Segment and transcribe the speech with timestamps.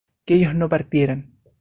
[0.25, 1.37] que ellos no partieran